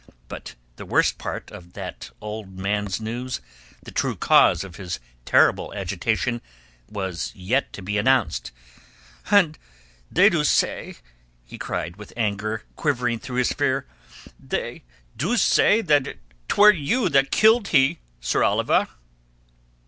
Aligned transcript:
But 0.29 0.55
the 0.77 0.85
worst 0.87 1.19
part 1.19 1.51
of 1.51 1.73
that 1.73 2.09
old 2.21 2.57
man's 2.57 2.99
news, 2.99 3.39
the 3.83 3.91
true 3.91 4.15
cause 4.15 4.63
of 4.63 4.77
his 4.77 4.99
terrible 5.25 5.71
agitation, 5.75 6.41
was 6.89 7.31
yet 7.35 7.71
to 7.73 7.83
be 7.83 7.99
announced. 7.99 8.51
"And 9.29 9.59
they 10.11 10.27
do 10.29 10.43
zay," 10.43 10.95
he 11.45 11.59
cried 11.59 11.97
with 11.97 12.13
anger 12.17 12.63
quivering 12.75 13.19
through 13.19 13.35
his 13.37 13.53
fear, 13.53 13.85
"they 14.39 14.83
do 15.15 15.37
zay 15.37 15.81
that 15.81 16.07
it 16.07 16.19
were 16.57 16.73
you 16.73 17.07
that 17.09 17.29
killed 17.29 17.67
he, 17.67 17.99
Sir 18.19 18.43
Oliver." 18.43 18.87